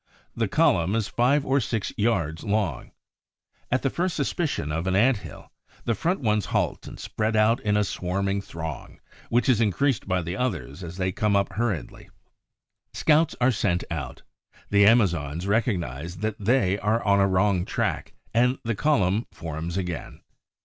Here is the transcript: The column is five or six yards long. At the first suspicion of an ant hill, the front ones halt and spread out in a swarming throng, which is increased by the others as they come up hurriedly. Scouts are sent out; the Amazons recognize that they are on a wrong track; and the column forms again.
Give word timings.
The 0.35 0.47
column 0.47 0.95
is 0.95 1.07
five 1.07 1.45
or 1.45 1.59
six 1.59 1.93
yards 1.95 2.43
long. 2.43 2.89
At 3.71 3.83
the 3.83 3.89
first 3.91 4.15
suspicion 4.15 4.71
of 4.71 4.87
an 4.87 4.95
ant 4.95 5.17
hill, 5.17 5.51
the 5.85 5.93
front 5.93 6.21
ones 6.21 6.45
halt 6.45 6.87
and 6.87 6.99
spread 6.99 7.35
out 7.35 7.59
in 7.59 7.77
a 7.77 7.83
swarming 7.83 8.41
throng, 8.41 8.99
which 9.29 9.47
is 9.47 9.61
increased 9.61 10.07
by 10.07 10.23
the 10.23 10.35
others 10.35 10.81
as 10.83 10.97
they 10.97 11.11
come 11.11 11.35
up 11.35 11.53
hurriedly. 11.53 12.09
Scouts 12.93 13.35
are 13.39 13.51
sent 13.51 13.83
out; 13.91 14.23
the 14.71 14.87
Amazons 14.87 15.45
recognize 15.45 16.15
that 16.17 16.39
they 16.39 16.79
are 16.79 17.03
on 17.03 17.19
a 17.19 17.27
wrong 17.27 17.63
track; 17.63 18.15
and 18.33 18.57
the 18.63 18.73
column 18.73 19.27
forms 19.31 19.77
again. 19.77 20.21